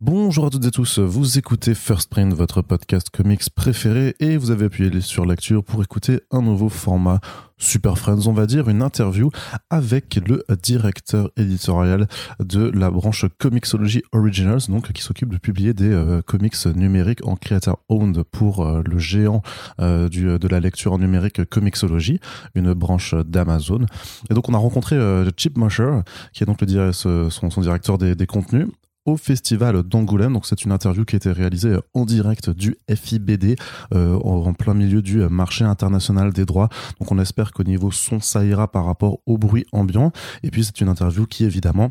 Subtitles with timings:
[0.00, 4.52] Bonjour à toutes et tous, vous écoutez First Print, votre podcast comics préféré, et vous
[4.52, 7.18] avez appuyé sur lecture pour écouter un nouveau format
[7.56, 9.32] Super Friends, on va dire, une interview
[9.70, 12.06] avec le directeur éditorial
[12.38, 17.34] de la branche Comixology Originals, donc qui s'occupe de publier des euh, comics numériques en
[17.34, 19.42] creator owned pour euh, le géant
[19.80, 22.20] euh, de la lecture en numérique Comixology,
[22.54, 23.84] une branche d'Amazon.
[24.30, 24.96] Et donc on a rencontré
[25.36, 26.02] Chip Musher,
[26.32, 28.68] qui est donc le, son, directeur des contenus,
[29.08, 30.34] au festival d'Angoulême.
[30.34, 33.56] Donc c'est une interview qui a été réalisée en direct du FIBD
[33.94, 36.68] euh, en plein milieu du marché international des droits.
[37.00, 40.12] Donc on espère qu'au niveau son ça ira par rapport au bruit ambiant.
[40.42, 41.90] Et puis c'est une interview qui évidemment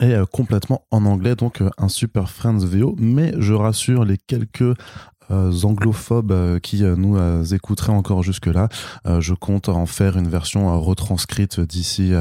[0.00, 2.94] est euh, complètement en anglais, donc euh, un super Friends VO.
[2.98, 4.76] Mais je rassure les quelques
[5.30, 8.68] anglophobes qui nous écouteraient encore jusque-là.
[9.04, 12.12] je compte en faire une version retranscrite d'ici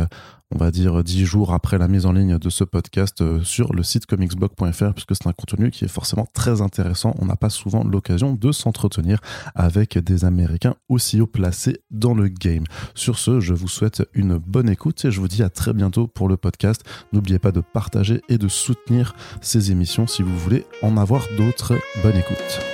[0.53, 3.73] on va dire dix jours après la mise en ligne de ce podcast euh, sur
[3.73, 7.16] le site comicsblog.fr puisque c'est un contenu qui est forcément très intéressant.
[7.20, 9.20] On n'a pas souvent l'occasion de s'entretenir
[9.55, 12.65] avec des Américains aussi haut placés dans le game.
[12.93, 16.07] Sur ce, je vous souhaite une bonne écoute et je vous dis à très bientôt
[16.07, 16.84] pour le podcast.
[17.13, 21.73] N'oubliez pas de partager et de soutenir ces émissions si vous voulez en avoir d'autres.
[22.04, 22.73] Bonne écoute.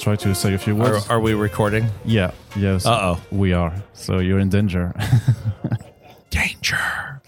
[0.00, 1.08] Try to say a few words.
[1.08, 1.88] Are, are we recording?
[2.04, 2.30] Yeah.
[2.56, 2.86] Yes.
[2.86, 3.20] Uh oh.
[3.30, 3.72] We are.
[3.92, 4.94] So you're in danger.
[6.30, 7.20] danger.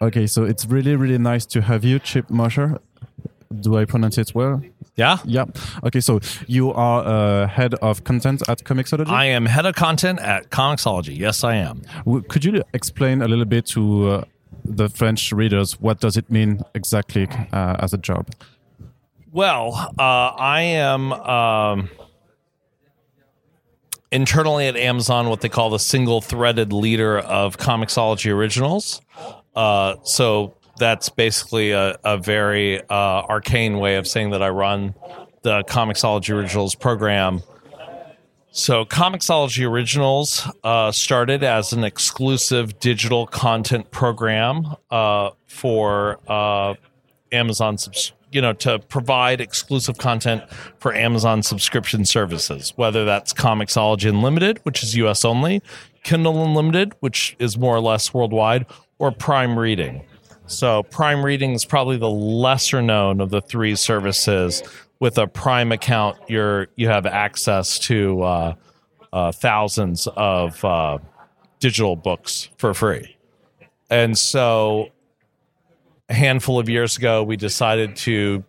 [0.00, 0.26] Okay.
[0.26, 2.78] So it's really, really nice to have you, Chip Mosher.
[3.60, 4.62] Do I pronounce it well?
[4.96, 5.18] Yeah.
[5.24, 5.46] Yeah.
[5.84, 6.00] Okay.
[6.00, 9.08] So you are uh, head of content at Comixology.
[9.08, 11.18] I am head of content at Comixology.
[11.18, 11.82] Yes, I am.
[12.28, 14.24] Could you explain a little bit to uh,
[14.64, 18.28] the French readers what does it mean exactly uh, as a job?
[19.32, 21.88] Well, uh, I am um,
[24.12, 29.00] internally at Amazon what they call the single threaded leader of Comixology Originals.
[29.56, 34.94] Uh, so that's basically a, a very uh, arcane way of saying that I run
[35.42, 37.42] the Comixology Originals program.
[38.54, 46.74] So, Comixology Originals uh, started as an exclusive digital content program uh, for uh,
[47.32, 50.42] Amazon subs- you know to provide exclusive content
[50.78, 55.62] for Amazon subscription services, whether that's Comixology Unlimited, which is US only,
[56.02, 58.66] Kindle Unlimited, which is more or less worldwide,
[58.98, 60.02] or Prime Reading.
[60.46, 64.62] So Prime Reading is probably the lesser known of the three services.
[65.00, 68.54] With a Prime account, you're you have access to uh,
[69.12, 70.98] uh, thousands of uh,
[71.58, 73.16] digital books for free,
[73.90, 74.90] and so
[76.12, 78.44] a handful of years ago, we decided to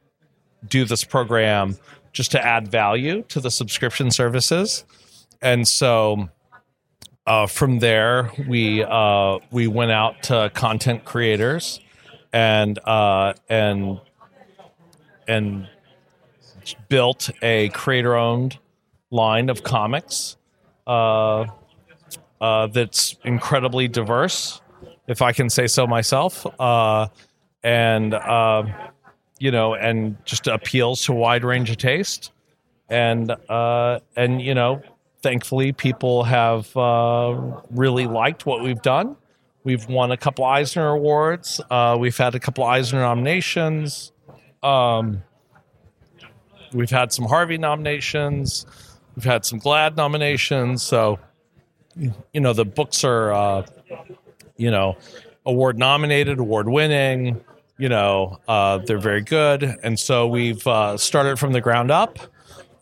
[0.67, 1.77] do this program
[2.11, 4.83] just to add value to the subscription services.
[5.41, 6.29] And so
[7.25, 11.79] uh, from there, we uh, we went out to content creators
[12.33, 14.01] and uh, and
[15.25, 15.69] and
[16.89, 18.59] built a creator owned
[19.09, 20.35] line of comics
[20.85, 21.45] uh,
[22.41, 24.61] uh, that's incredibly diverse,
[25.07, 26.45] if I can say so myself.
[27.63, 28.63] And uh,
[29.39, 32.31] you know, and just appeals to a wide range of taste.
[32.89, 34.81] And uh, and you know,
[35.21, 39.17] thankfully, people have uh, really liked what we've done.
[39.63, 41.61] We've won a couple Eisner awards.
[41.69, 44.11] Uh, we've had a couple Eisner nominations.
[44.61, 45.23] Um,
[46.73, 48.65] we've had some Harvey nominations.
[49.15, 50.83] We've had some GLAAD nominations.
[50.83, 51.19] So,
[51.95, 53.65] you know, the books are, uh,
[54.57, 54.97] you know,
[55.45, 57.41] award nominated, award winning
[57.83, 59.61] you know, uh, they're very good.
[59.83, 62.17] And so we've uh, started from the ground up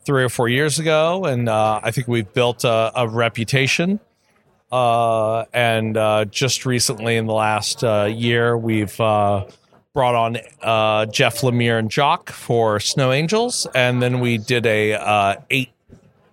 [0.06, 1.25] three or four years ago.
[1.25, 4.00] And uh, I think we've built a, a reputation.
[4.72, 9.47] Uh, and uh, just recently, in the last uh, year, we've brought
[9.97, 10.35] on
[11.11, 13.66] Jeff Lemire and Jock for Snow Angels.
[13.73, 15.72] And then we did a eight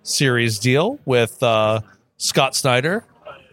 [0.03, 1.43] series deal with
[2.17, 3.03] Scott Snyder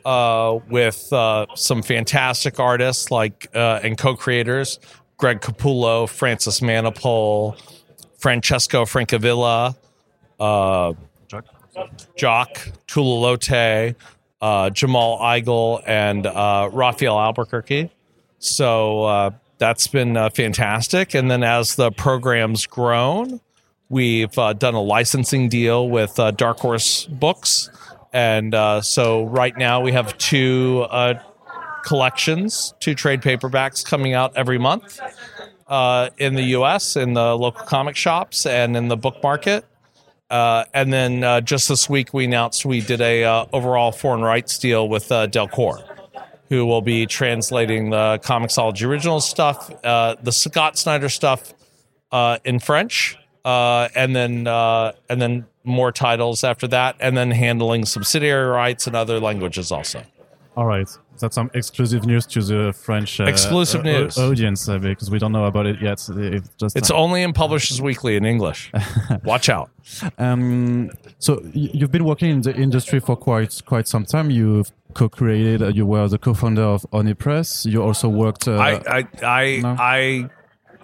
[0.06, 4.78] uh, with uh, some fantastic artists like uh, and co-creators
[5.18, 7.58] Greg Capullo, Francis Manapul,
[8.18, 9.74] Francesco Francavilla,
[10.38, 10.92] uh,
[12.16, 13.94] Jock Tula Lotay,
[14.40, 17.90] uh, Jamal Igle, and uh, Rafael Albuquerque.
[18.38, 21.14] So uh, that's been uh, fantastic.
[21.14, 23.40] And then as the program's grown,
[23.88, 27.70] we've uh, done a licensing deal with Dark Horse Books
[28.12, 30.86] and so right now we have two
[31.86, 35.00] collections, two trade paperbacks coming out every month.
[35.68, 36.96] uh, in the U.S.
[36.96, 39.64] in the local comic shops and in the book market.
[40.30, 44.22] Uh, and then uh, just this week, we announced we did a uh, overall foreign
[44.22, 45.84] rights deal with uh, Delcourt,
[46.48, 51.54] who will be translating the Comixology original stuff, uh, the Scott Snyder stuff
[52.44, 58.86] in French, and then and then more titles after that, and then handling subsidiary rights
[58.86, 60.02] in other languages also.
[60.56, 60.88] All right,
[61.20, 64.18] that's some exclusive news to the French uh, Exclusive news.
[64.18, 66.00] audience uh, because we don't know about it yet.
[66.08, 68.72] It's just It's only in Publishers Weekly in English.
[69.24, 69.70] Watch out.
[70.18, 74.30] Um, so you've been working in the industry for quite quite some time.
[74.30, 75.62] You've co-created.
[75.62, 77.66] Uh, you were the co-founder of Oni Press.
[77.66, 78.48] You also worked.
[78.48, 79.76] Uh, I I I, no.
[79.78, 80.28] I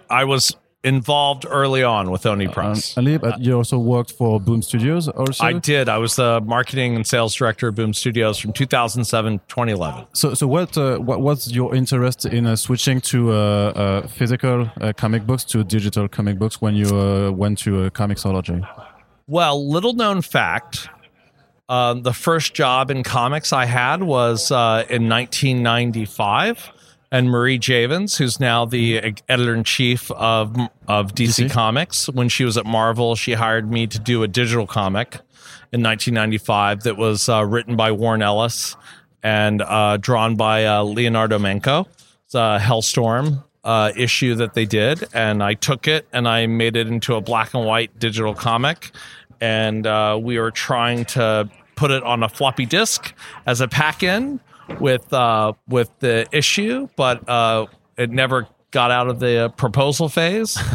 [0.09, 2.97] I was involved early on with Oni on Press.
[2.97, 5.07] Ali, but you also worked for Boom Studios.
[5.07, 5.87] Also, I did.
[5.87, 10.05] I was the marketing and sales director of Boom Studios from 2007 2011.
[10.13, 14.69] So, so what uh, what was your interest in uh, switching to uh, uh, physical
[14.81, 18.67] uh, comic books to digital comic books when you uh, went to uh, Comixology?
[19.27, 20.89] Well, little known fact.
[21.69, 26.71] Um, the first job in comics I had was uh, in 1995,
[27.13, 30.57] and Marie Javins, who's now the editor in chief of
[30.87, 31.51] of DC, DC?
[31.51, 35.19] Comics, when she was at Marvel, she hired me to do a digital comic
[35.71, 38.75] in 1995 that was uh, written by Warren Ellis
[39.21, 41.87] and uh, drawn by uh, Leonardo Manco.
[42.25, 46.75] It's a Hellstorm uh, issue that they did, and I took it and I made
[46.75, 48.89] it into a black and white digital comic,
[49.39, 53.13] and uh, we were trying to put it on a floppy disk
[53.45, 54.39] as a pack-in
[54.79, 57.65] with uh, with the issue, but uh,
[57.97, 60.57] it never got out of the proposal phase.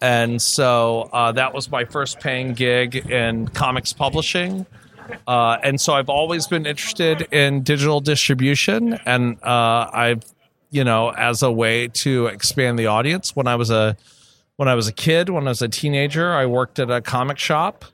[0.00, 4.66] And so uh, that was my first paying gig in comics publishing.
[5.26, 10.24] Uh, and so I've always been interested in digital distribution, and uh, I've,
[10.70, 13.36] you know, as a way to expand the audience.
[13.36, 13.96] When I was a
[14.56, 17.38] when I was a kid, when I was a teenager, I worked at a comic
[17.38, 17.84] shop,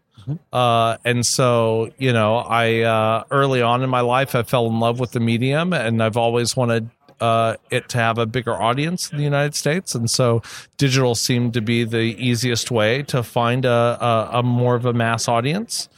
[0.52, 4.80] uh, and so you know, I uh, early on in my life, I fell in
[4.80, 6.90] love with the medium, and I've always wanted
[7.20, 10.42] uh, it to have a bigger audience in the United States, and so
[10.76, 14.92] digital seemed to be the easiest way to find a, a, a more of a
[14.92, 15.88] mass audience.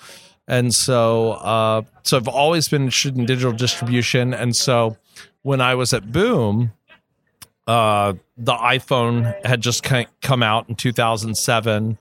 [0.46, 4.34] And so, uh, so I've always been interested in digital distribution.
[4.34, 4.96] And so,
[5.42, 6.72] when I was at Boom,
[7.66, 9.84] uh, the iPhone had just
[10.20, 11.98] come out in 2007,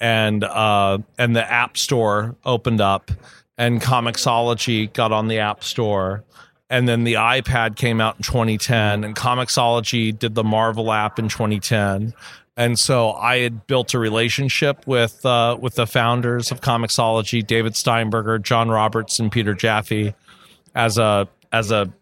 [0.00, 3.10] and uh, and the App Store opened up,
[3.56, 6.24] and Comixology got on the App Store,
[6.68, 11.28] and then the iPad came out in 2010, and Comixology did the Marvel app in
[11.28, 12.12] 2010.
[12.58, 17.76] And so I had built a relationship with uh, with the founders of Comixology, David
[17.76, 20.14] Steinberger, John Roberts, and Peter Jaffe,
[20.74, 21.92] as a as a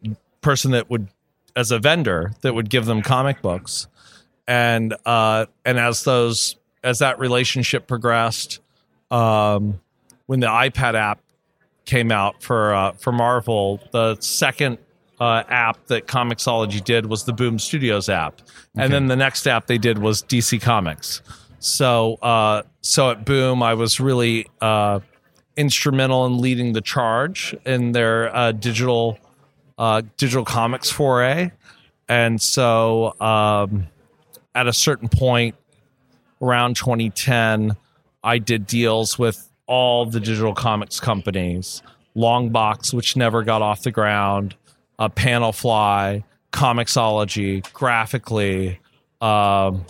[0.40, 1.08] person that would
[1.56, 3.88] as a vendor that would give them comic books,
[4.46, 8.60] and uh, and as those as that relationship progressed,
[9.10, 9.80] um,
[10.26, 11.20] when the iPad app
[11.84, 14.78] came out for uh, for Marvel, the second
[15.20, 18.40] uh, app that Comixology did was the Boom Studios app,
[18.76, 21.22] and then the next app they did was DC Comics.
[21.58, 25.00] So uh, so at Boom, I was really uh,
[25.56, 29.18] instrumental in leading the charge in their uh, digital
[29.78, 31.50] uh, digital comics foray,
[32.08, 33.88] and so um,
[34.54, 35.54] at a certain point
[36.44, 37.76] around 2010,
[38.22, 41.82] I did deals with all the digital comics companies,
[42.14, 44.54] Longbox, which never got off the ground,
[44.98, 46.22] uh, Panelfly,
[46.52, 48.78] Comixology, Graphicly,
[49.24, 49.84] um,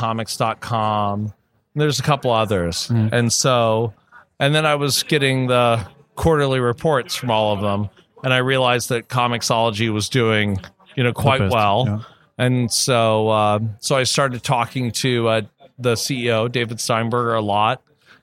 [0.00, 1.32] MyDigitalComics.com.
[1.74, 3.94] There's a couple others, and so,
[4.38, 7.88] and then I was getting the quarterly reports from all of them,
[8.24, 10.58] and I realized that Comixology was doing,
[10.96, 11.84] you know, quite best, well.
[11.86, 12.00] yeah.
[12.40, 15.40] And so, uh, so I started talking to uh,
[15.78, 17.82] the CEO, David Steinberger, a lot,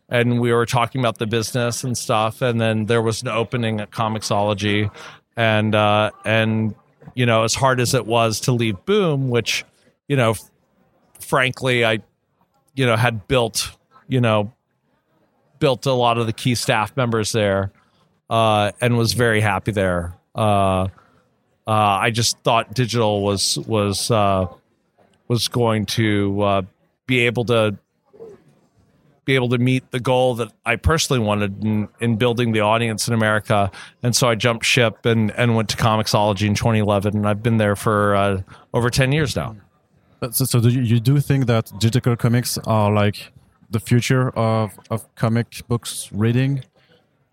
[0.09, 2.41] and we were talking about the business and stuff.
[2.41, 4.89] And then there was an opening at Comixology,
[5.35, 6.73] and uh, and
[7.13, 9.63] you know, as hard as it was to leave Boom, which
[10.07, 10.33] you know,
[11.19, 11.99] frankly, I
[12.73, 13.69] you know had built
[14.07, 14.51] you know
[15.59, 17.71] built a lot of the key staff members there,
[18.31, 20.15] uh, and was very happy there.
[20.33, 20.87] Uh,
[21.67, 21.71] uh,
[22.01, 24.47] I just thought digital was was uh,
[25.27, 26.61] was going to uh,
[27.05, 27.77] be able to
[29.25, 33.09] be able to meet the goal that I personally wanted in, in building the audience
[33.09, 33.69] in America,
[34.01, 37.57] and so I jumped ship and, and went to Comixology in 2011, and I've been
[37.57, 38.41] there for uh,
[38.73, 39.57] over 10 years now.
[40.31, 43.33] So, so do you, you do think that digital comics are like
[43.69, 46.63] the future of, of comic books reading?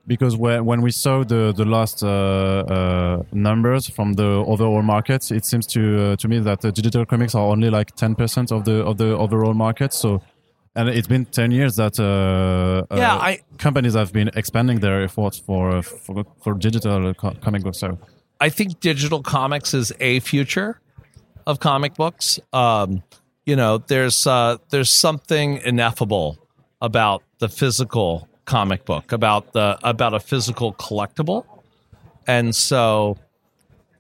[0.07, 5.31] Because when when we saw the the last uh, uh, numbers from the overall market,
[5.31, 8.65] it seems to uh, to me that digital comics are only like ten percent of
[8.65, 9.93] the of the overall market.
[9.93, 10.21] So,
[10.77, 12.05] and it's been ten years that uh,
[12.95, 17.63] uh, Yeah, I- companies have been expanding their efforts for for, for digital co- comic
[17.63, 17.79] books.
[17.79, 17.99] So,
[18.41, 20.81] I think digital comics is a future
[21.47, 22.39] of comic books.
[22.53, 23.03] Um,
[23.47, 26.37] you know, there's uh, there's something ineffable
[26.81, 31.47] about the physical comic book, about the about a physical collectible,
[32.27, 33.19] and so,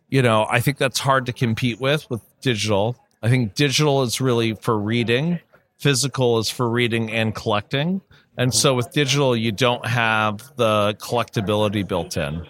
[0.09, 2.97] you know, I think that's hard to compete with with digital.
[3.23, 5.41] I think digital is really for reading,
[5.79, 8.01] physical is for reading and collecting,
[8.37, 12.47] and so with digital you don't have the collectability built in,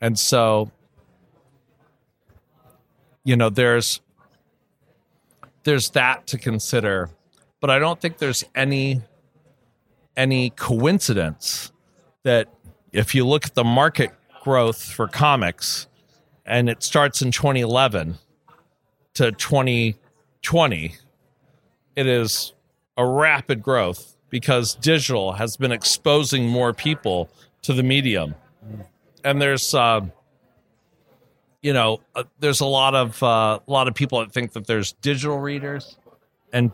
[0.00, 0.70] and so
[3.24, 4.00] you know there's
[5.64, 7.10] there's that to consider.
[7.60, 9.00] But i don't think there's any
[10.16, 11.72] any coincidence
[12.22, 12.48] that
[12.92, 14.10] if you look at the market
[14.42, 15.86] growth for comics
[16.46, 18.16] and it starts in 2011
[19.14, 20.94] to 2020
[21.96, 22.52] it is
[22.96, 27.28] a rapid growth because digital has been exposing more people
[27.62, 28.34] to the medium
[29.24, 30.00] and there's uh,
[31.64, 34.66] you know, uh, there's a lot of uh, a lot of people that think that
[34.66, 35.96] there's digital readers
[36.52, 36.70] and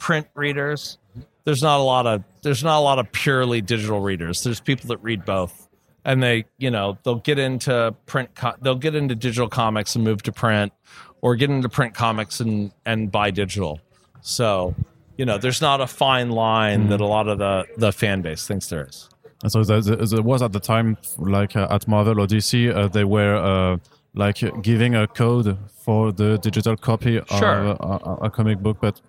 [0.00, 0.98] print readers.
[1.44, 4.42] There's not a lot of there's not a lot of purely digital readers.
[4.44, 5.68] There's people that read both,
[6.04, 10.04] and they you know they'll get into print co- they'll get into digital comics and
[10.04, 10.72] move to print,
[11.20, 13.80] or get into print comics and and buy digital.
[14.20, 14.74] So
[15.16, 18.46] you know, there's not a fine line that a lot of the the fan base
[18.46, 19.08] thinks there is.
[19.42, 23.04] and so there, was at the time, like uh, at Marvel or DC, uh, they
[23.04, 23.76] were uh,
[24.14, 27.58] like giving a code for the digital copy Sure.
[27.58, 28.78] of a, a, a comic book.
[28.80, 29.00] But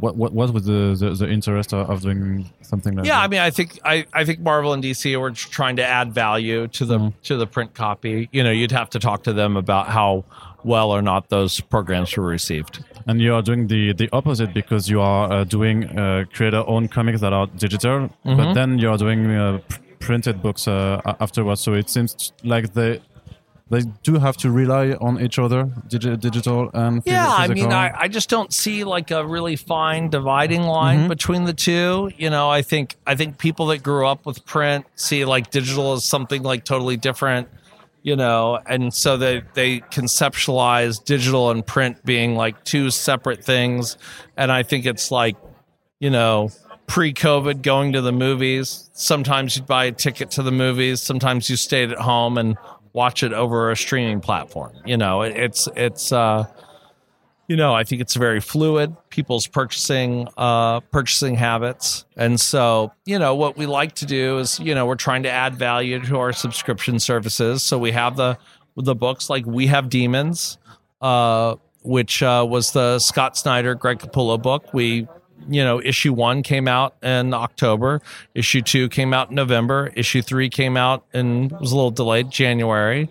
[0.00, 3.08] what what, what was the, the, the interest of doing something like that?
[3.08, 6.12] Yeah, I mean, I think I, I think Marvel and DC were trying to add
[6.12, 8.28] value to the to the print copy.
[8.32, 10.24] You know, you'd have to talk to them about how
[10.62, 12.84] well or not those programs were received.
[13.06, 16.90] And you are doing the, the opposite because you are uh, doing uh, creator owned
[16.92, 18.36] comics that are digital, Mm-hmm.
[18.36, 19.58] but then you are doing uh,
[20.00, 21.62] printed books uh, afterwards.
[21.62, 23.00] So it seems like they
[23.70, 27.72] they do have to rely on each other, digi- digital and Yeah, I mean.
[27.72, 31.08] I, I just don't see like a really fine dividing line mm-hmm.
[31.08, 32.10] between the two.
[32.16, 35.92] You know, I think I think people that grew up with print see like digital
[35.92, 37.48] as something like totally different.
[38.02, 43.96] You know, and so they they conceptualize digital and print being like two separate things,
[44.36, 45.36] and I think it's like,
[46.00, 46.50] you know.
[46.86, 48.90] Pre-COVID, going to the movies.
[48.94, 51.00] Sometimes you'd buy a ticket to the movies.
[51.00, 52.58] Sometimes you stayed at home and
[52.92, 54.72] watch it over a streaming platform.
[54.84, 56.46] You know, it, it's it's uh,
[57.48, 62.04] you know i think it's very fluid people's purchasing uh purchasing habits.
[62.16, 65.30] And so you know what we like to do is you know we're trying to
[65.30, 67.62] add value to our subscription services.
[67.62, 68.38] So we have the
[68.76, 70.58] the books like we have demons
[71.00, 74.72] uh which uh, was the scott snyder greg capullo book.
[74.72, 75.08] We
[75.48, 78.00] you know issue one came out in october
[78.34, 82.30] issue two came out in november issue three came out and was a little delayed
[82.30, 83.08] january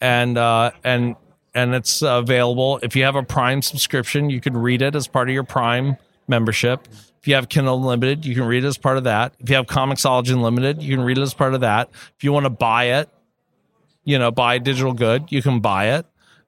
[0.00, 1.16] and uh and
[1.54, 2.78] and it's available.
[2.82, 5.96] If you have a Prime subscription, you can read it as part of your Prime
[6.28, 6.88] membership.
[7.20, 9.34] If you have Kindle Unlimited, you can read it as part of that.
[9.38, 11.90] If you have Comixology Unlimited, you can read it as part of that.
[12.16, 13.08] If you want to buy it,
[14.04, 16.06] you know, buy a digital good, you can buy it.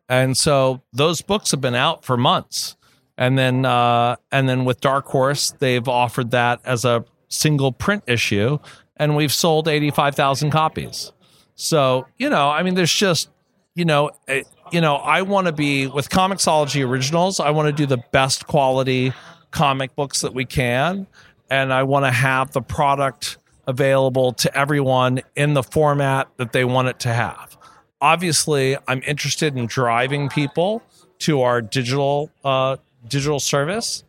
[0.08, 2.76] And so those books have been out for months.
[3.16, 8.04] And then uh and then with Dark Horse, they've offered that as a single print
[8.06, 8.58] issue
[8.96, 11.12] and we've sold 85,000 copies.
[11.56, 13.30] So, you know, I mean there's just
[13.74, 14.42] you know, eh,
[14.72, 17.40] you know, I want to be with Comixology Originals.
[17.40, 19.12] I want to do the best quality
[19.50, 21.06] comic books that we can,
[21.50, 26.64] and I want to have the product available to everyone in the format that they
[26.64, 27.56] want it to have.
[28.00, 30.82] Obviously, I'm interested in driving people
[31.20, 32.76] to our digital uh,
[33.08, 34.04] digital service,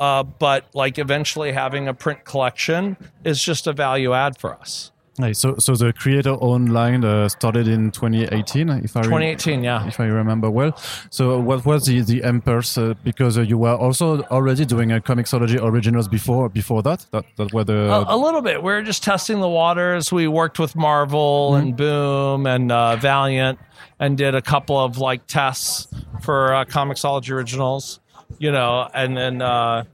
[0.00, 4.92] uh, but like eventually having a print collection is just a value add for us.
[5.18, 9.86] Hey, so so the creator online uh, started in 2018, if I rem- 2018, yeah.
[9.86, 10.74] if I remember well.
[11.10, 12.78] So what was the the impulse?
[12.78, 17.04] Uh, because uh, you were also already doing a Comixology originals before before that.
[17.10, 18.62] That that were the a, a little bit.
[18.62, 20.10] We are just testing the waters.
[20.10, 23.58] We worked with Marvel and Boom and uh, Valiant
[24.00, 25.88] and did a couple of like tests
[26.22, 28.00] for uh, Comixology originals,
[28.38, 29.84] you know, and then uh,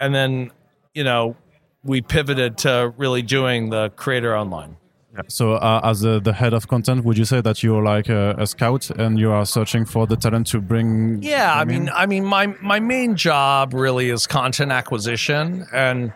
[0.00, 0.50] and then
[0.94, 1.36] you know
[1.82, 4.76] we pivoted to really doing the creator online.
[5.14, 5.20] Yeah.
[5.28, 8.34] So, uh, as uh, the head of content, would you say that you're like a,
[8.36, 11.22] a scout and you are searching for the talent to bring?
[11.22, 11.84] Yeah, I them in?
[11.84, 16.12] mean, I mean, my my main job really is content acquisition, and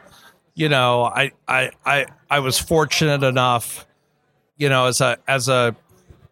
[0.55, 3.87] you know, I I I I was fortunate enough,
[4.57, 5.77] you know, as a as a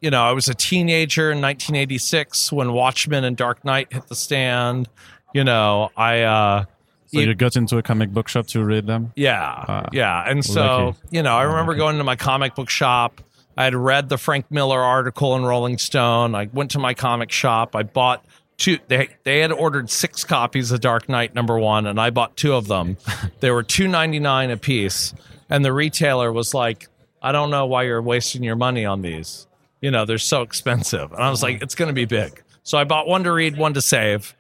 [0.00, 4.14] you know, I was a teenager in 1986 when Watchmen and Dark Knight hit the
[4.14, 4.88] stand.
[5.36, 6.64] You know, I uh
[7.12, 9.12] So You- got into a comic book shop to read them.
[9.16, 10.24] yeah, Ah, yeah.
[10.30, 10.98] And so, lucky.
[11.10, 11.78] you know, I remember lucky.
[11.80, 13.20] going to my comic book shop.
[13.56, 16.34] I had read the Frank Miller article in Rolling Stone.
[16.34, 17.76] I went to my comic shop.
[17.76, 18.24] I bought
[18.56, 18.78] two.
[18.88, 22.54] They they had ordered six copies of Dark Knight number one, and I bought two
[22.54, 22.96] of them.
[23.40, 25.14] they were two ninety nine a piece,
[25.50, 26.88] and the retailer was like,
[27.22, 29.46] "I don't know why you're wasting your money on these.
[29.82, 32.76] You know, they're so expensive." And I was like, "It's going to be big." So
[32.78, 34.34] I bought one to read, one to save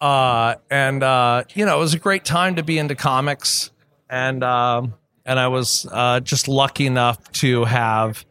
[0.00, 3.70] uh, and uh, you know, it was a great time to be into comics,
[4.10, 8.24] and um, and I was uh, just lucky enough to have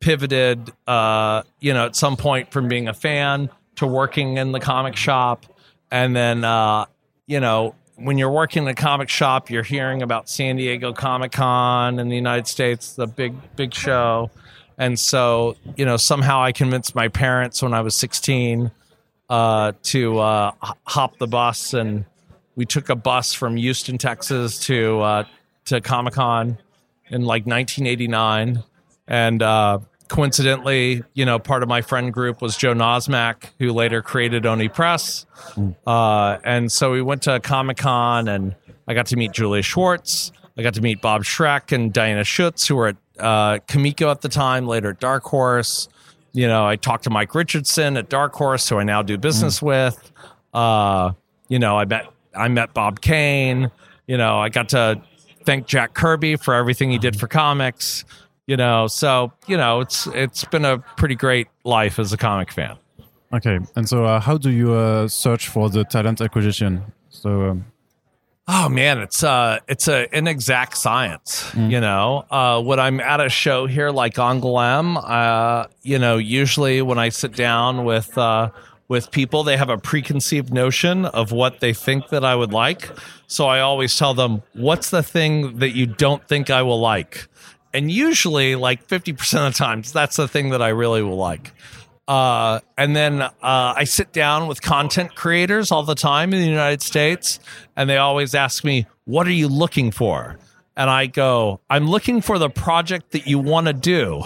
[0.00, 4.60] pivoted, uh, you know, at some point from being a fan to working in the
[4.60, 5.46] comic shop,
[5.90, 6.86] and then uh,
[7.26, 7.74] you know.
[7.96, 12.08] When you're working in a comic shop, you're hearing about San Diego Comic Con in
[12.08, 14.30] the United States, the big, big show.
[14.76, 18.72] And so, you know, somehow I convinced my parents when I was 16
[19.32, 20.52] uh, to uh,
[20.84, 22.04] hop the bus, and
[22.54, 25.24] we took a bus from Houston, Texas, to uh,
[25.64, 26.58] to Comic Con
[27.08, 28.62] in like 1989,
[29.08, 34.02] and uh, coincidentally, you know, part of my friend group was Joe Nozemack, who later
[34.02, 35.24] created Oni Press,
[35.86, 38.54] uh, and so we went to Comic Con, and
[38.86, 40.30] I got to meet Julius Schwartz.
[40.58, 44.20] I got to meet Bob Schreck and Diana Schutz, who were at uh, Comico at
[44.20, 45.88] the time, later at Dark Horse
[46.32, 49.60] you know, I talked to Mike Richardson at Dark Horse, who I now do business
[49.60, 50.12] with.
[50.54, 51.12] Uh,
[51.48, 53.70] you know, I met I met Bob Kane.
[54.06, 55.00] You know, I got to
[55.44, 58.04] thank Jack Kirby for everything he did for comics.
[58.46, 62.50] You know, so you know, it's it's been a pretty great life as a comic
[62.50, 62.76] fan.
[63.32, 66.82] Okay, and so uh, how do you uh, search for the talent acquisition?
[67.08, 67.64] So um,
[68.48, 71.48] Oh man, it's uh it's a an exact science.
[71.54, 76.82] You know, uh, when I'm at a show here like Angoulême, uh, you know, usually
[76.82, 78.50] when I sit down with uh,
[78.88, 82.90] with people, they have a preconceived notion of what they think that I would like.
[83.28, 87.28] So I always tell them, "What's the thing that you don't think I will like?"
[87.72, 91.16] And usually, like fifty percent of the times, that's the thing that I really will
[91.16, 91.52] like.
[92.12, 96.46] Uh, and then uh, I sit down with content creators all the time in the
[96.46, 97.40] United States,
[97.74, 100.38] and they always ask me, What are you looking for?
[100.76, 104.24] And I go, I'm looking for the project that you want to do.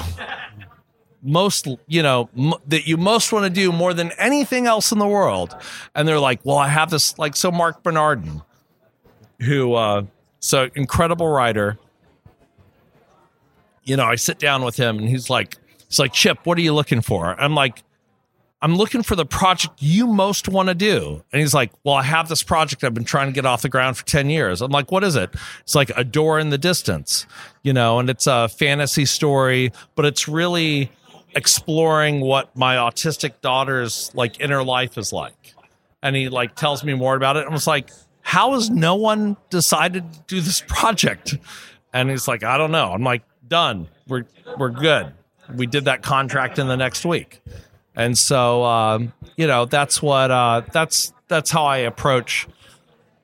[1.22, 4.98] Most, you know, m- that you most want to do more than anything else in
[4.98, 5.54] the world.
[5.94, 8.42] And they're like, Well, I have this, like, so Marc Bernardin,
[9.42, 10.02] who, uh,
[10.40, 11.78] so incredible writer.
[13.84, 15.56] You know, I sit down with him and he's like,
[15.96, 17.40] He's like, Chip, what are you looking for?
[17.40, 17.82] I'm like,
[18.60, 21.22] I'm looking for the project you most want to do.
[21.32, 23.70] And he's like, Well, I have this project I've been trying to get off the
[23.70, 24.60] ground for 10 years.
[24.60, 25.30] I'm like, What is it?
[25.60, 27.26] It's like Adora and the Distance,
[27.62, 30.92] you know, and it's a fantasy story, but it's really
[31.34, 35.54] exploring what my autistic daughter's like inner life is like.
[36.02, 37.46] And he like tells me more about it.
[37.46, 37.88] I was like,
[38.20, 41.38] How has no one decided to do this project?
[41.94, 42.92] And he's like, I don't know.
[42.92, 43.88] I'm like, done.
[44.06, 44.26] We're
[44.58, 45.14] we're good.
[45.54, 47.40] We did that contract in the next week.
[47.94, 52.46] And so, um, you know, that's what uh, that's that's how I approach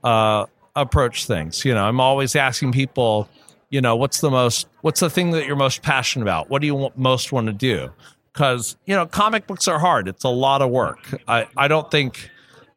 [0.02, 1.64] uh, approach things.
[1.64, 3.28] You know, I'm always asking people,
[3.70, 6.48] you know, what's the most what's the thing that you're most passionate about?
[6.48, 7.90] What do you want, most want to do?
[8.32, 10.08] Because you know, comic books are hard.
[10.08, 11.00] It's a lot of work.
[11.28, 12.30] I I don't think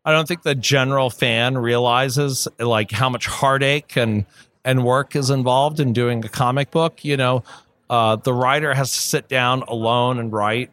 [0.04, 4.26] I don't think the general fan realizes like how much heartache and
[4.66, 7.06] and work is involved in doing a comic book.
[7.06, 7.44] You know,
[7.90, 10.72] uh, the writer has to sit down alone and write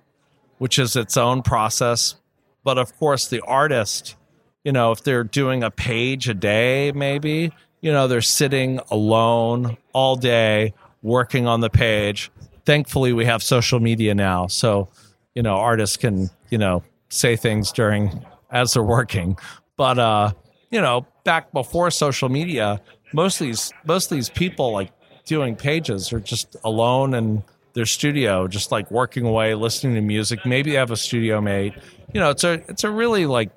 [0.63, 2.15] which is its own process.
[2.63, 4.15] But of course, the artist,
[4.63, 9.77] you know, if they're doing a page a day, maybe, you know, they're sitting alone
[9.93, 10.73] all day
[11.03, 12.31] working on the page.
[12.65, 14.47] Thankfully, we have social media now.
[14.47, 14.89] So,
[15.35, 19.37] you know, artists can, you know, say things during as they're working.
[19.77, 20.33] But, uh,
[20.71, 22.81] you know, back before social media,
[23.13, 24.93] most of these, most of these people like
[25.25, 27.43] doing pages are just alone in
[27.75, 30.45] their studio, just like working away, listening to music.
[30.45, 31.75] Maybe have a studio mate.
[32.13, 33.51] You know, it's a it's a really like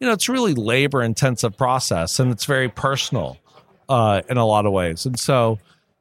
[0.00, 3.36] you know, it's really labor intensive process and it's very personal
[3.88, 5.06] uh, in a lot of ways.
[5.06, 5.58] And so,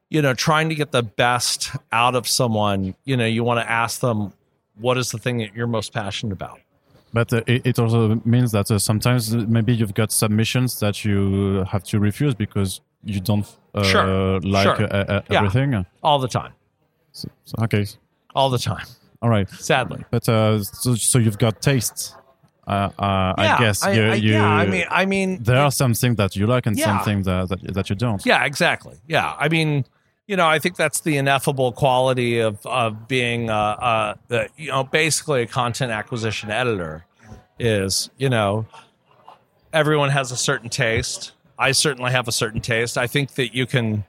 [0.10, 3.70] you know, trying to get the best out of someone, you know, you want to
[3.70, 4.34] ask them
[4.80, 6.60] what is the thing that you're most passionate about.
[7.14, 11.84] But uh, it, also means that uh, sometimes maybe you've got submissions that you have
[11.86, 14.84] to refuse because you don't uh, Sure, like sure.
[14.84, 15.38] Uh, uh, Yeah.
[15.40, 15.86] everything.
[16.04, 16.54] All the time.
[17.12, 17.86] So, so- okay,
[18.36, 18.86] All the time.
[19.22, 19.50] all right.
[19.50, 20.04] Sadly.
[20.12, 22.16] But uh, so, so you've got tastes.
[22.68, 25.94] Uh, uh, I guess you, I- you, yeah, I mean I mean there are some
[25.94, 26.86] things that you like and Yeah.
[26.88, 28.26] some things that, that that you don't.
[28.26, 28.96] Yeah, exactly.
[29.08, 29.34] Yeah.
[29.40, 29.86] I mean,
[30.28, 34.70] you know, I think that's the ineffable quality of of being, uh, uh, the, you
[34.72, 37.06] know, basically a content acquisition editor.
[37.60, 38.66] Is you know,
[39.74, 41.32] everyone has a certain taste.
[41.60, 42.98] I certainly have a certain taste.
[42.98, 44.04] I think that you can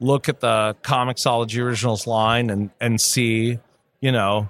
[0.00, 3.58] look at the Comixology Originals line and and see,
[4.00, 4.48] you know,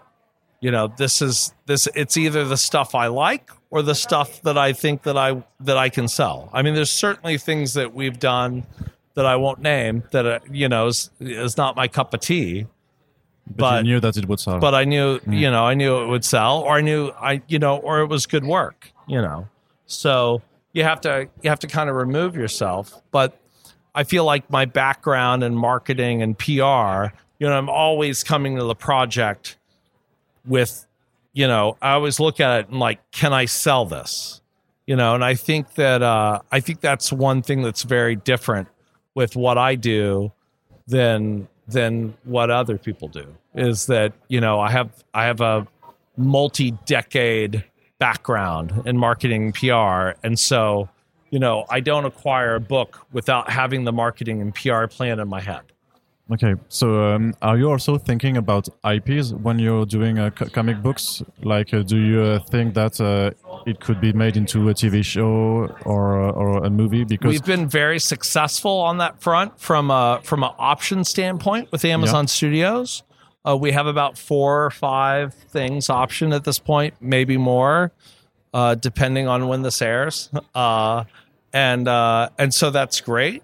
[0.60, 1.88] you know, this is this.
[1.94, 5.76] It's either the stuff I like or the stuff that I think that I that
[5.76, 6.48] I can sell.
[6.52, 8.66] I mean, there's certainly things that we've done
[9.14, 12.66] that I won't name that uh, you know is, is not my cup of tea.
[13.46, 14.58] But, But- you knew that it would sell.
[14.58, 17.58] But I knew, you know, I knew it would sell, or I knew I, you
[17.58, 19.48] know, or it was good work, you know.
[19.84, 20.40] So
[20.74, 23.00] you have to you have to kind of remove yourself.
[23.10, 23.40] But
[23.94, 28.64] I feel like my background in marketing and PR, you know, I'm always coming to
[28.64, 29.56] the project
[30.44, 30.86] with,
[31.32, 34.42] you know, I always look at it and like, can I sell this?
[34.86, 38.68] You know, and I think that uh, I think that's one thing that's very different
[39.14, 40.32] with what I do
[40.86, 45.66] than than what other people do is that you know I have I have a
[46.18, 47.64] multi-decade
[47.98, 50.88] background in marketing and PR and so
[51.30, 55.28] you know I don't acquire a book without having the marketing and PR plan in
[55.28, 55.62] my head.
[56.32, 61.22] Okay, so um, are you also thinking about IPs when you're doing uh, comic books?
[61.42, 63.32] Like, uh, do you uh, think that uh,
[63.66, 67.04] it could be made into a TV show or or a movie?
[67.04, 71.84] Because We've been very successful on that front from a from an option standpoint with
[71.84, 73.02] Amazon Studios.
[73.46, 77.92] Uh, we have about four or five things optioned at this point, maybe more,
[78.54, 80.30] uh, depending on when this airs.
[80.54, 81.04] Uh,
[81.52, 83.42] and uh, and so that's great,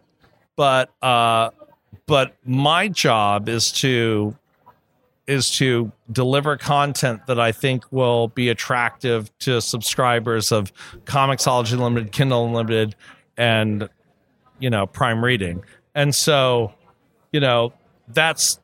[0.56, 1.50] but uh,
[2.06, 4.36] but my job is to
[5.26, 10.72] is to deliver content that I think will be attractive to subscribers of
[11.04, 12.96] Comixology Limited, Kindle Unlimited,
[13.36, 13.88] and
[14.58, 15.62] you know Prime Reading.
[15.94, 16.74] And so,
[17.32, 17.72] you know,
[18.08, 18.58] that's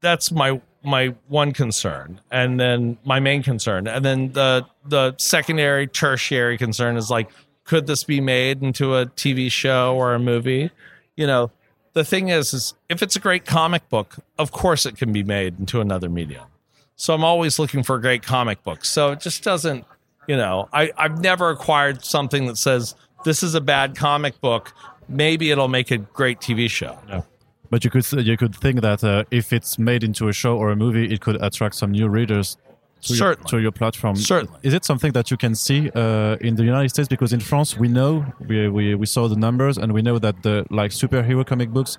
[0.00, 5.86] that's my my one concern, and then my main concern, and then the the secondary,
[5.86, 7.30] tertiary concern is like,
[7.64, 10.70] could this be made into a TV show or a movie?
[11.16, 11.50] You know,
[11.92, 15.22] the thing is, is if it's a great comic book, of course it can be
[15.22, 16.44] made into another medium.
[16.96, 18.88] So I'm always looking for great comic books.
[18.88, 19.84] So it just doesn't,
[20.26, 24.72] you know, I, I've never acquired something that says this is a bad comic book.
[25.08, 26.98] Maybe it'll make a great TV show.
[27.72, 30.66] But you could you could think that uh, if it's made into a show or
[30.70, 32.58] a movie, it could attract some new readers
[33.06, 34.14] to, your, to your platform.
[34.14, 34.58] Certainly.
[34.62, 37.08] Is it something that you can see uh, in the United States?
[37.08, 38.12] Because in France, we know
[38.50, 41.98] we, we, we saw the numbers, and we know that the like superhero comic books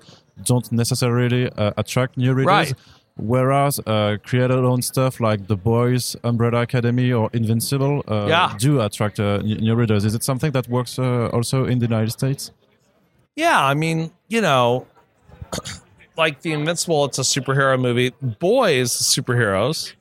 [0.50, 2.46] don't necessarily uh, attract new readers.
[2.46, 2.74] Right.
[3.16, 8.54] Whereas uh, creator-owned stuff like The Boys, Umbrella Academy, or Invincible uh, Yeah.
[8.58, 10.04] do attract uh, new readers.
[10.04, 12.50] Is it something that works uh, also in the United States?
[13.36, 14.86] Yeah, I mean, you know,
[16.16, 18.12] like the Invincible, it's a superhero movie.
[18.20, 19.94] Boys, superheroes.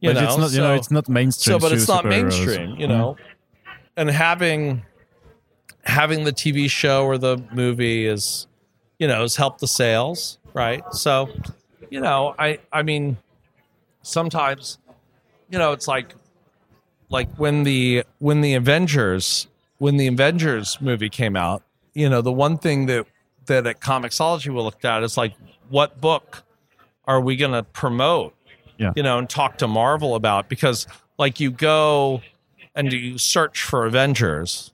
[0.00, 1.60] You but know, it's not, you know, it's not mainstream.
[1.60, 3.18] so but it's not mainstream you know
[3.96, 4.82] and having
[5.84, 8.46] having the tv show or the movie is
[8.98, 11.28] you know has helped the sales right so
[11.90, 13.16] you know i i mean
[14.02, 14.78] sometimes
[15.50, 16.14] you know it's like
[17.10, 21.62] like when the when the avengers when the avengers movie came out
[21.94, 23.06] you know the one thing that
[23.50, 25.02] that at comixology we looked at.
[25.02, 25.34] Is like
[25.68, 26.42] what book
[27.06, 28.34] are we going to promote
[28.78, 28.92] Yeah.
[28.96, 30.48] you know and talk to marvel about?
[30.48, 30.86] Because
[31.18, 32.22] like you go
[32.74, 34.72] and you search for avengers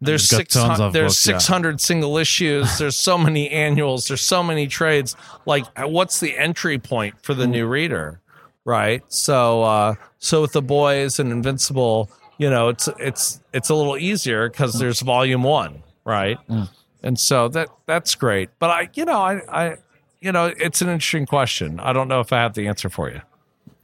[0.00, 1.38] there's six there's books, yeah.
[1.38, 2.78] 600 single issues.
[2.78, 4.08] There's so many annuals.
[4.08, 5.16] There's so many trades.
[5.46, 8.20] Like what's the entry point for the new reader
[8.66, 9.02] right?
[9.08, 13.96] So uh so with the boys and invincible you know it's it's it's a little
[13.96, 16.38] easier because there's volume one right?
[16.48, 16.68] Mm.
[17.04, 19.76] And so that that's great but i you know i i
[20.20, 23.08] you know it's an interesting question i don't know if i have the answer for
[23.10, 23.20] you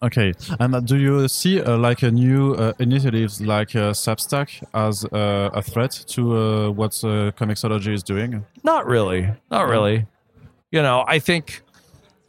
[0.03, 4.65] Okay, and uh, do you see uh, like a new uh, initiatives like uh, Substack
[4.73, 8.43] as uh, a threat to uh, what uh, Comixology is doing?
[8.65, 9.29] Not really.
[9.51, 10.07] Not really.
[10.73, 11.63] You know, I think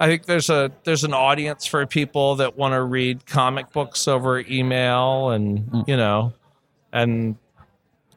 [0.01, 4.05] I think there's a there's an audience for people that want to read comic books
[4.05, 6.33] over email and you know
[6.91, 7.37] and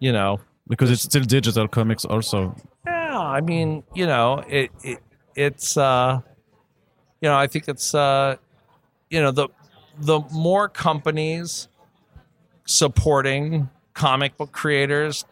[0.00, 2.56] you know Because it's still digital comics also.
[2.86, 4.98] yeah, I mean, you know, it, it
[5.34, 6.20] it's uh
[7.20, 8.36] you know, I think it's uh
[9.10, 9.48] you know, the
[9.98, 11.68] the more companies
[12.66, 15.24] supporting comic book creators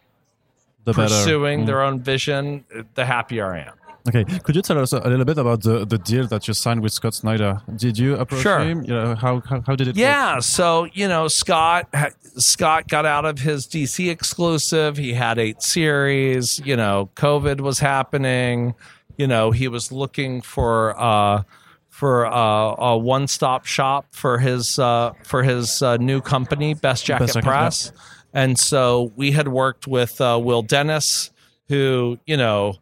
[0.85, 1.09] The better.
[1.09, 1.67] pursuing Mm.
[1.67, 2.65] their own vision,
[2.95, 3.75] the happier I am.
[4.09, 6.83] Okay, could you tell us a little bit about the, the deal that you signed
[6.83, 7.63] with Scott Snyder?
[7.77, 8.59] Did you approach Sure.
[8.59, 8.83] him?
[8.83, 9.97] You know, how, how, how did it work?
[10.01, 11.89] Yeah, so you know, Scott
[12.37, 14.97] Scott got out of his DC exclusive.
[14.97, 16.61] He had eight series.
[16.65, 18.75] You know, COVID was happening.
[19.19, 21.43] you know, he was looking for uh,
[21.89, 27.05] for uh, a one stop shop for his uh, for his uh, new company, Best
[27.07, 27.93] Jacket Best Jacket, Press,
[28.33, 31.31] and so we had worked with uh, Will Dennis,
[31.69, 32.75] who you know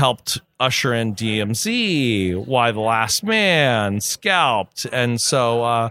[0.00, 5.62] helped usher in DMZ, Y the Last Man, Scalped, and so.
[5.62, 5.90] Uh,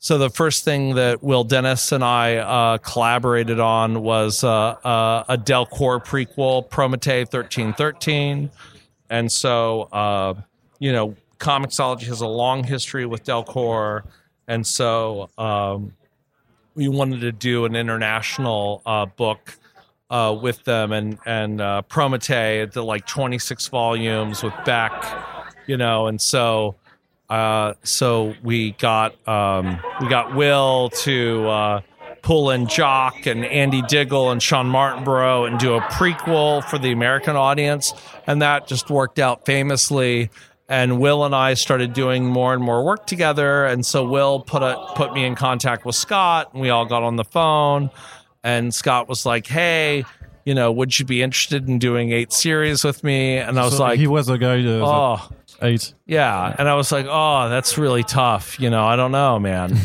[0.00, 5.24] so the first thing that Will Dennis and I uh, collaborated on was uh, uh,
[5.28, 8.48] a prequel, Prométhée thirteen thirteen,
[9.10, 10.34] and so uh,
[10.78, 14.04] you know, Comixology has a long history with Delcourt,
[14.46, 15.96] and so um,
[16.76, 19.58] we wanted to do an international uh, book
[20.10, 24.92] uh, with them, and and uh, Prométhée, the like twenty six volumes with Bec,
[25.66, 26.76] you know, and so
[27.28, 31.80] uh, so we got um, we got Will to uh,
[32.22, 36.92] pull in Jock and Andy Diggle and Shawn Martinbrough and do a prequel for the
[36.92, 37.92] American audience,
[38.26, 40.30] and that just worked out famously.
[40.70, 44.62] And Will and I started doing more and more work together, and so Will put
[44.62, 47.88] a, put me in contact with Scott, and we all got on the phone,
[48.42, 50.04] and Scott was like, "Hey."
[50.44, 53.36] You know, would you be interested in doing eight series with me?
[53.36, 55.28] And I was So like, he was a guy uh, "Oh,
[55.60, 55.92] eight.
[56.06, 59.76] yeah, and I was like, "Oh, that's really tough." You know, I don't know, man.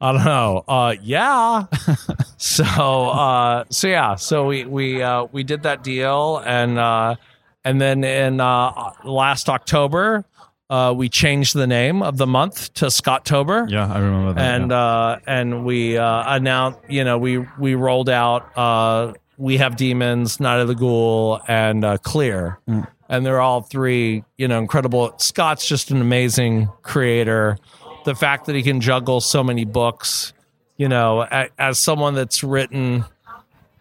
[0.00, 0.64] I don't know.
[0.66, 1.66] Uh, yeah.
[2.38, 4.14] so, uh, so yeah.
[4.14, 7.16] So we we uh, we did that deal, and uh,
[7.62, 10.24] and then in uh, last October,
[10.72, 14.54] uh, we changed the name of the month to Scottober Yeah, I remember that.
[14.54, 14.76] and yeah.
[14.78, 20.40] uh, and we uh, announced, you know, we we rolled out uh, we have demons,
[20.40, 25.12] Night of the Ghoul, and uh, Clear, and they're all three, you know, incredible.
[25.18, 27.58] Scott's just an amazing creator.
[28.04, 30.32] The fact that he can juggle so many books,
[30.76, 31.22] you know,
[31.58, 33.04] as someone that's written,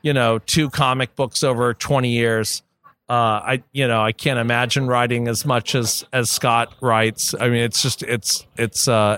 [0.01, 2.63] you know, two comic books over twenty years.
[3.11, 7.35] Uh, I you know I can't imagine writing as much as as Scott writes.
[7.37, 9.17] I mean, it's just it's it's uh,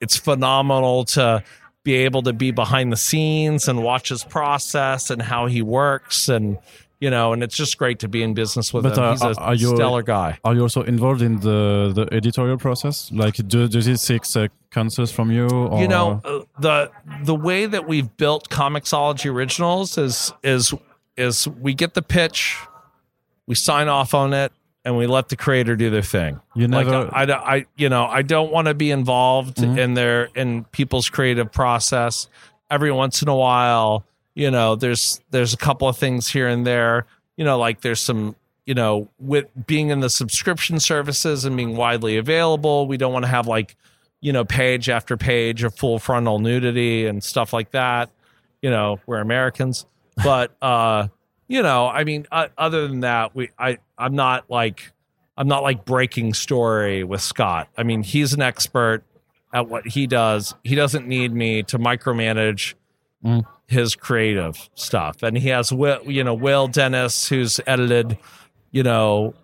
[0.00, 1.44] it's phenomenal to
[1.84, 6.30] be able to be behind the scenes and watch his process and how he works
[6.30, 6.56] and
[7.00, 9.22] you know and it's just great to be in business with But, him uh, he's
[9.22, 13.10] a are you- stellar guy Are you also involved in the, the editorial process?
[13.12, 15.48] Like, do, does he seek uh, counsels from you?
[15.48, 15.80] Or?
[15.82, 16.90] you know uh, the
[17.24, 20.72] the way that we've built Comixology Originals is is
[21.18, 22.56] is we get the pitch
[23.46, 24.52] we sign off on it
[24.84, 26.40] and we let the creator do their thing.
[26.54, 29.78] You like never- I, I, I- you know i don't want to be involved Mm-hmm.
[29.78, 32.28] in their in people's creative process.
[32.70, 36.66] Every once in a while you know there's there's a couple of things here and
[36.66, 37.06] there.
[37.36, 38.34] You know like there's some
[38.66, 43.24] you know with being in the subscription services and being widely available we don't want
[43.24, 43.76] to have like
[44.20, 48.08] you know page after page of full frontal nudity and stuff like that
[48.62, 49.84] you know we're americans.
[50.22, 51.08] But uh
[51.52, 54.90] you know i mean uh, other than that we i i'm not like
[55.36, 57.68] i'm not like breaking story with scott.
[57.76, 59.02] I mean he's an expert
[59.52, 60.54] at what he does.
[60.64, 62.74] He doesn't need me to micromanage
[63.24, 63.44] Mm.
[63.68, 65.22] his creative stuff.
[65.22, 68.18] And he has will you know will dennis who's edited
[68.72, 69.34] you know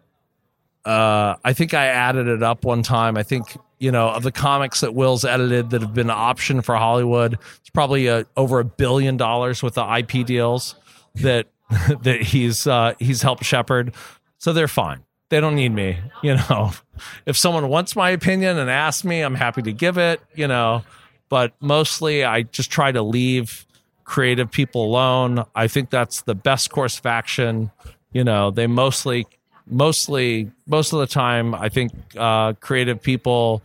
[0.85, 3.17] uh i think i added it up one time.
[3.17, 6.75] I think you know of the comics that will's edited that have been optioned for
[6.75, 10.75] hollywood it's probably uh over a billion dollars with the ip deals
[11.17, 11.47] that
[12.03, 13.95] that he's uh he's helped shepherd.
[14.39, 15.05] So they're fine.
[15.31, 16.73] They don't need me you know.
[17.27, 20.83] If someone wants my opinion and asks me i'm happy to give it you know.
[21.29, 23.67] But mostly i just try to leave
[24.05, 25.45] creative people alone.
[25.55, 27.71] I think that's the best course of action
[28.13, 28.51] you know.
[28.51, 29.27] They mostly
[29.67, 33.61] mostly most of the time i think uh, creative people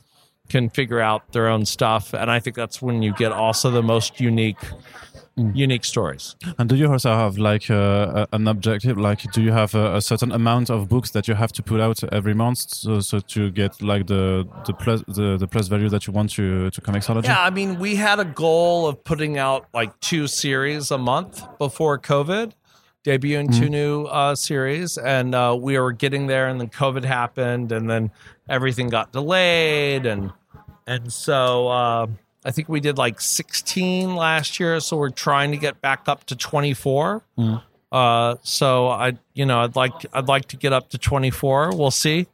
[0.50, 2.14] can figure out their own stuff.
[2.14, 4.60] And i think that's when you get also the most unique
[5.36, 8.98] unique stories And do you also have like uh, an objective?
[8.98, 11.80] Like, do you have a, a certain amount of books that you have to put
[11.80, 15.90] out every month, so, so to get like the the plus the, the plus value
[15.90, 17.26] that you want to to Comixology?
[17.26, 21.42] Yeah, I mean, we had a goal of putting out like two series a month
[21.58, 22.52] before COVID,
[23.04, 27.72] debuting two new uh, series, and uh, we were getting there, and then COVID happened,
[27.72, 28.12] and then
[28.50, 30.32] everything got delayed, and
[30.86, 32.08] and so uh,
[32.46, 36.26] I think we did like 16 last year, so we're trying to get back up
[36.26, 37.24] to 24.
[37.92, 41.76] Uh, so I, you know, I'd like I'd like to get up to 24.
[41.76, 42.28] We'll see.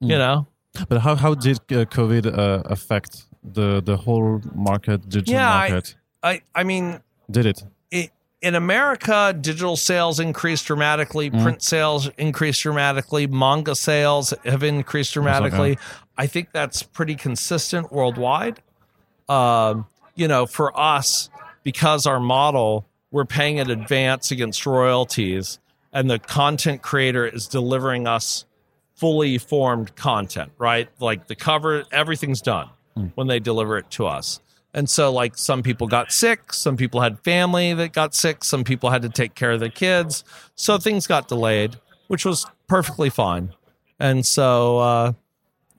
[0.00, 0.46] You know,
[0.88, 5.70] But how how did uh, COVID uh, affect the the whole market, digital Yeah, I-
[5.70, 5.94] market?
[6.22, 7.00] I I mean,
[7.30, 7.64] did it?
[7.90, 8.10] it,
[8.42, 15.78] in America, digital sales increased dramatically, print sales increased dramatically, manga sales have increased dramatically.
[16.18, 18.60] I think that's pretty consistent worldwide.
[19.28, 21.30] Um, you know, for us,
[21.62, 25.58] because our model, we're paying in advance against royalties,
[25.92, 28.44] and the content creator is delivering us
[28.94, 30.88] fully formed content, right?
[31.00, 32.68] Like the cover, everything's done
[33.16, 34.40] when they deliver it to us.
[34.72, 38.64] And so, like, some people got sick, some people had family that got sick, some
[38.64, 40.24] people had to take care of their kids.
[40.56, 41.76] So things got delayed,
[42.08, 43.54] which was perfectly fine.
[44.00, 45.12] And so, uh,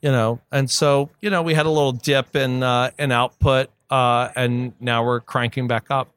[0.01, 3.69] you know, and so, you know, we had a little dip in, uh, in output,
[3.89, 6.09] uh, and now we're cranking back up.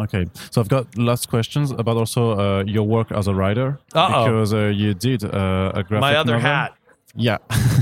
[0.00, 4.24] Okay, so I've got last questions about also uh, your work as a writer Uh-oh.
[4.24, 6.48] because uh, you did uh, a graphic My other novel.
[6.48, 6.74] hat.
[7.16, 7.38] Yeah,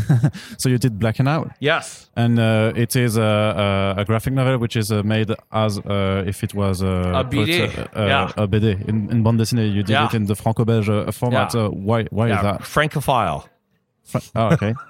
[0.56, 2.08] so you did Blacking Out, Yes.
[2.16, 6.22] and uh, it is a, a, a graphic novel which is uh, made as uh,
[6.26, 8.32] if it was uh, A BD, put, uh, uh, yeah.
[8.44, 9.66] a BD in, in bande dessinée.
[9.70, 10.06] You did Yeah.
[10.06, 11.52] it in the Franco-Belge format.
[11.52, 11.64] Yeah.
[11.64, 12.04] Uh, why?
[12.04, 12.36] Why Yeah.
[12.36, 12.64] is that?
[12.64, 13.46] Francophile.
[14.04, 14.74] Fra- oh, okay.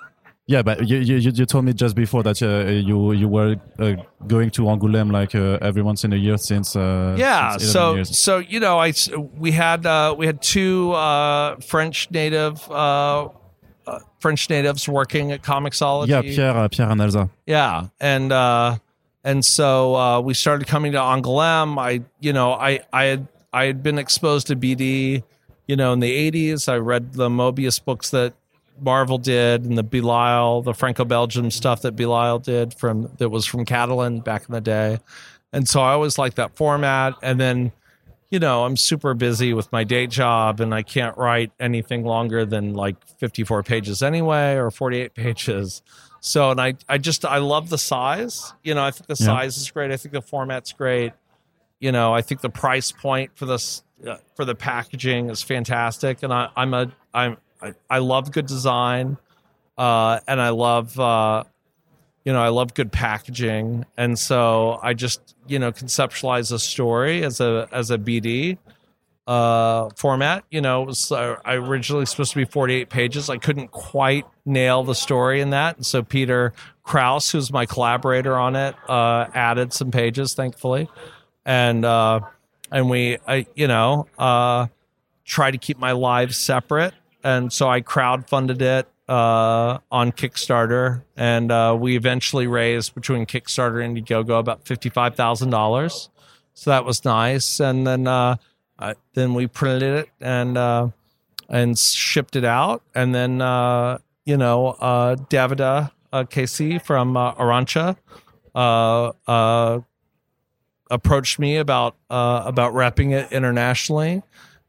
[0.48, 3.94] Yeah, but you, you you told me just before that uh, you you were uh,
[4.28, 7.94] going to Angoulême like uh, every once in a year since uh, yeah since so
[7.96, 8.16] years.
[8.16, 8.92] so you know i
[9.36, 12.60] we had uh we had two uh french native
[14.20, 18.78] french natives working at Comixology yeah Pierre uh, Pierre and Elsa yeah and uh
[19.24, 21.76] and so uh we started coming to Angoulême.
[21.76, 25.24] i you know i i had i had been exposed to bd
[25.66, 28.34] you know in the 80s i read the Moebius books that
[28.80, 33.64] marvel did and the belial the franco-belgium stuff that belial did from that was from
[33.64, 34.98] catalan back in the day.
[35.52, 37.14] And so i always liked that format.
[37.22, 37.72] And then
[38.30, 42.44] you know i'm super busy with my day job and i can't write anything longer
[42.44, 45.82] than like 54 pages anyway or 48 pages.
[46.20, 48.52] So and i i just i love the size.
[48.64, 49.26] You know i think the Yeah.
[49.26, 49.90] size is great.
[49.90, 51.12] I think the format's great.
[51.80, 56.22] You know i think the price point for this uh, for the packaging is fantastic.
[56.22, 57.36] And i i'm a i'm
[57.66, 59.16] i, I love good design
[59.78, 61.44] uh and i love uh
[62.26, 63.86] you know i love good packaging.
[63.96, 68.58] And so i just you know conceptualize a story as a as a bd
[69.26, 70.44] uh format.
[70.50, 73.30] You know it was uh, i originally supposed to be 48 pages.
[73.30, 75.76] I couldn't quite nail the story in that.
[75.76, 76.52] And so peter
[76.82, 80.88] Krause who's my collaborator on it uh added some pages thankfully.
[81.44, 82.20] And uh
[82.72, 84.66] and we i you know uh
[85.24, 86.94] try to keep my lives separate
[87.26, 91.02] and so i crowdfunded it uh on kickstarter.
[91.16, 96.08] And uh we eventually raised between kickstarter and indiegogo about $55000
[96.54, 97.60] so that was nice.
[97.60, 98.36] And then uh
[98.78, 100.88] uh, then we printed it and uh,
[101.48, 105.90] and shipped it out, and then uh, you know uh, Davide
[106.30, 107.96] Caci from Arancia
[110.88, 114.22] approached me about about repping it internationally,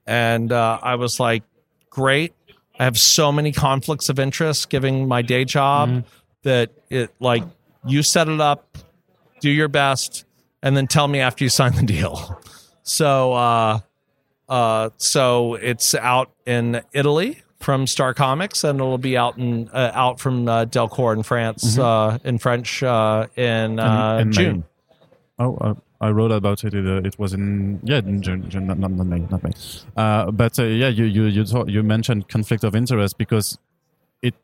[0.05, 1.43] and I was like,
[1.89, 2.33] great.
[2.79, 6.05] I have so many conflicts of interest, giving my day job
[6.43, 7.43] that it like
[7.85, 8.77] you set it up,
[9.41, 10.25] do your best,
[10.61, 12.41] and then tell me after you sign the deal.
[12.83, 13.33] So.
[13.33, 13.79] uh
[14.49, 19.91] uh, so it's out in Italy from Star Comics, and it'll be out in uh,
[19.93, 24.33] out from uh, Delcourt in France uh, in French uh, in, uh, in May.
[24.33, 24.63] June.
[25.39, 26.73] Oh, uh, I wrote about it.
[26.73, 29.51] It, uh, it was in yeah, in June, June not, not, not May, not May.
[29.95, 33.57] Uh, but uh, yeah, you you you thought, you mentioned conflict of interest because
[34.21, 34.35] it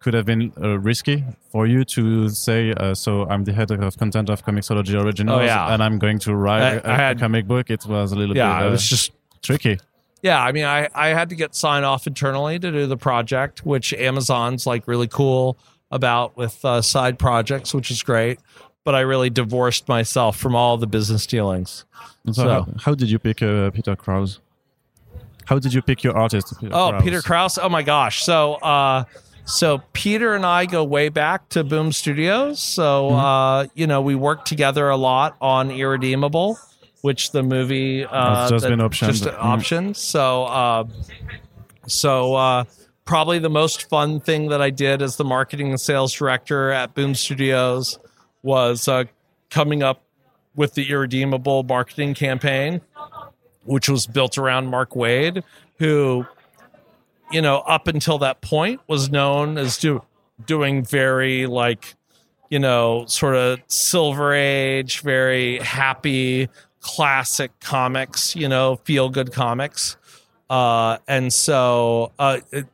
[0.00, 2.72] could have been uh, risky for you to say.
[2.72, 5.72] Uh, so I'm the head of content of Comixology Originals, Oh, yeah.
[5.72, 7.70] and I'm going to write I- I a had- a comic book.
[7.70, 8.64] It was a little Yeah, bit.
[8.64, 9.78] it uh, was just tricky.
[10.22, 10.42] yeah.
[10.42, 13.92] I mean, I I had to get sign off internally to do the project, which
[13.94, 15.56] Amazon's like really cool
[15.90, 18.38] about with uh, side projects, which is great.
[18.88, 21.84] But I really divorced myself from all the business dealings.
[22.24, 24.40] So, So- How, how did you pick uh, Peter Krause?
[25.44, 26.54] How did you pick your artist?
[26.58, 27.02] Peter Oh, Krause?
[27.02, 27.58] Peter Krause.
[27.58, 28.24] Oh my gosh.
[28.24, 29.04] So uh
[29.44, 32.60] so Peter and I go way back to Boom Studios.
[32.60, 36.58] So uh you know, we worked together a lot on Irredeemable,
[37.02, 39.06] which the movie uh just been optioned.
[39.08, 39.38] Just Mm.
[39.38, 39.96] optioned.
[39.96, 40.84] So uh
[41.86, 42.64] so uh
[43.04, 46.94] probably the most fun thing that I did as the marketing and sales director at
[46.94, 47.98] Boom Studios
[48.42, 49.04] was uh
[49.50, 50.02] coming up
[50.54, 52.80] with the Irredeemable marketing campaign
[53.64, 55.42] which was built around Mark Waid,
[55.78, 56.26] who,
[57.30, 60.02] you know, up until that point was known as do,
[60.46, 61.94] doing very like,
[62.48, 66.48] you know, sort of silver age, very happy,
[66.80, 69.98] classic comics, you know, feel good comics.
[70.48, 72.66] Uh, and so, uh, it-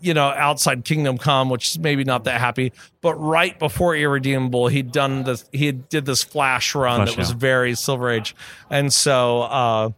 [0.00, 4.68] you know, outside Kingdom Come, which is maybe not that happy, but right before Irredeemable,
[4.68, 8.34] he'd done this, he did this flash run Flash, that was very Silver Age.
[8.70, 9.90] And so, uh,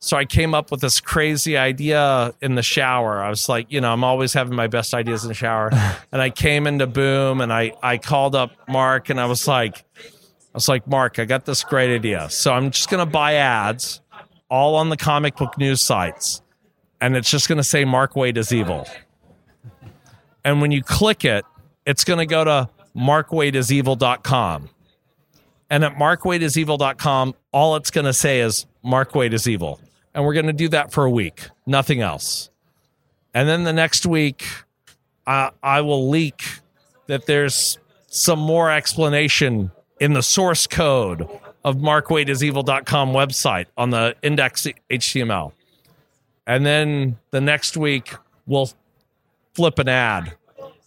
[0.00, 3.22] so I came up with this crazy idea in the shower.
[3.22, 5.70] I was like, you know, I'm always having my best ideas in the shower.
[6.12, 9.84] and I came into Boom and I, I called up Mark and I was like,
[9.96, 12.28] I was like, Mark, I got this great idea.
[12.30, 14.00] So I'm just going to buy ads
[14.50, 16.42] all on the comic book news sites.
[17.02, 18.86] And it's just going to say Mark Waid is evil.
[20.44, 21.44] and when you click it,
[21.84, 24.70] it's going to go to markwaidisevil.com.
[25.68, 29.80] And at markwaidisevil.com, all it's going to say is Mark Waid is evil.
[30.14, 32.50] And we're going to do that for a week, nothing else.
[33.34, 34.44] And then the next week,
[35.26, 36.44] I, I will leak
[37.08, 41.28] that there's some more explanation in the source code
[41.64, 45.52] of markwaidisevil.com website on the index HTML.
[46.46, 48.14] And then the next week,
[48.46, 48.70] we'll
[49.54, 50.34] flip an ad.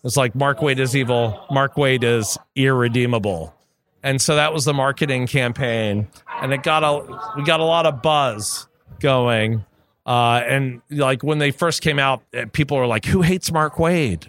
[0.04, 3.56] It's like Mark Waid is evil, Mark Waid is irredeemable.
[4.04, 6.08] And so that was the marketing campaign.
[6.42, 8.68] And it got a we got a lot of buzz
[9.00, 9.66] going.
[10.06, 13.78] Uh, and like when they first came out, eh, people were like, "Who hates Mark
[13.78, 14.28] Waid?"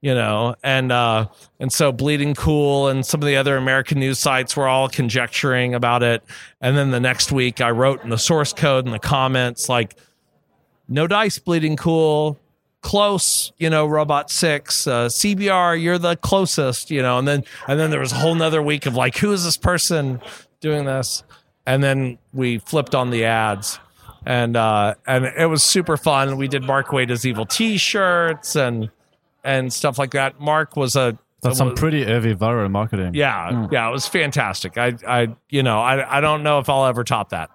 [0.00, 1.28] You know, and uh,
[1.60, 5.76] and so Bleeding Cool and some of the other American news sites were all conjecturing
[5.76, 6.24] about it.
[6.60, 9.96] And then the next week, I wrote in the source code in the comments like,
[10.92, 12.38] "No dice, Bleeding Cool."
[12.82, 17.78] Close, you know, Robot Six, uh, CBR, you're the closest, you know, and then and
[17.78, 20.20] then there was a whole nother week of like, who is this person
[20.60, 21.22] doing this?
[21.64, 23.78] And then we flipped on the ads,
[24.26, 26.36] and uh, and it was super fun.
[26.36, 28.90] We did Mark Waid as evil T-shirts and
[29.44, 30.40] and stuff like that.
[30.40, 33.14] Mark was a That's some pretty heavy viral marketing.
[33.14, 34.76] yeah, yeah, it was fantastic.
[34.76, 37.50] I, I, you know, I, I don't know if I'll ever top that.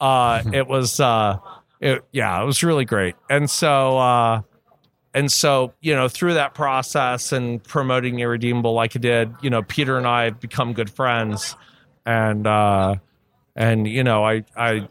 [0.00, 1.38] Uh, it was, uh,
[1.80, 3.16] it, yeah, it was really great.
[3.28, 4.42] And so, uh,
[5.14, 9.62] and so, you know, through that process and promoting Irredeemable like I did, you know,
[9.62, 11.56] Peter and I have become good friends,
[12.06, 12.96] and uh,
[13.56, 14.88] and you know, I, I,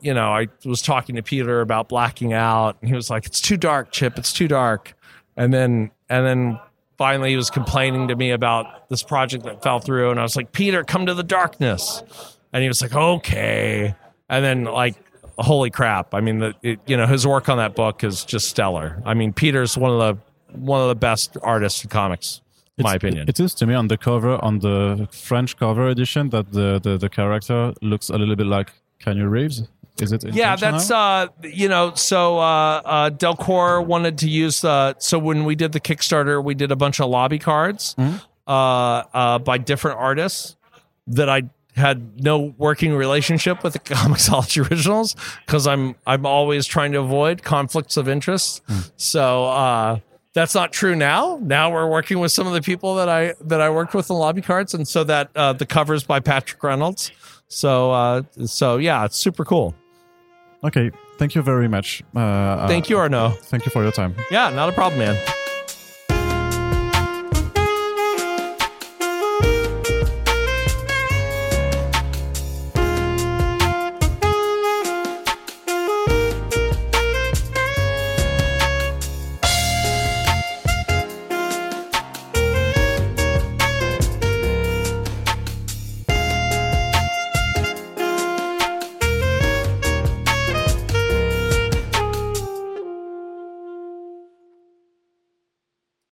[0.00, 3.40] you know, I was talking to Peter about blacking out, and he was like, "It's
[3.40, 4.18] too dark, Chip.
[4.18, 4.94] It's too dark."
[5.36, 6.60] And then, and then
[6.96, 10.36] finally he was complaining to me about this project that fell through and i was
[10.36, 12.02] like peter come to the darkness
[12.52, 13.94] and he was like okay
[14.28, 14.96] and then like
[15.38, 18.48] holy crap i mean the it, you know his work on that book is just
[18.48, 22.40] stellar i mean peter's one of the one of the best artists in comics
[22.78, 26.28] in my opinion It is to me on the cover, on the French cover edition,
[26.30, 28.70] that the, the, the character looks a little bit like
[29.02, 29.62] Keanu Reeves.
[29.98, 30.24] Is it?
[30.34, 32.42] yeah that's uh you know so uh
[32.84, 36.76] uh Delcourt wanted to use uh so when we did the kickstarter we did a
[36.76, 38.16] bunch of lobby cards Mm-hmm.
[38.46, 38.52] uh
[39.14, 40.56] uh by different artists
[41.06, 41.42] that i
[41.76, 45.14] had no working relationship with the Comixology originals
[45.44, 48.90] because i'm i'm always trying to avoid conflicts of interest Mm.
[48.96, 49.98] so uh
[50.32, 51.38] that's not true now.
[51.40, 54.16] Now we're working with some of the people that I that I worked with in
[54.16, 57.10] lobby cards, and so that uh, the covers by Patrick Reynolds.
[57.48, 59.74] So uh, so yeah, it's super cool.
[60.62, 62.02] Okay, thank you very much.
[62.14, 63.30] Uh, Thank you, Arno.
[63.30, 64.14] Thank you for your time.
[64.30, 65.16] Yeah, not a problem, man.